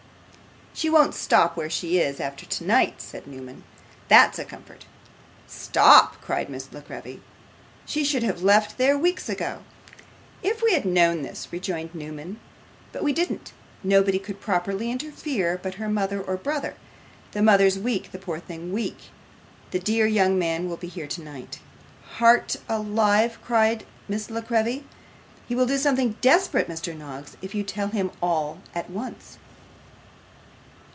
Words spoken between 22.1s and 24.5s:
'Heart alive!' cried Miss La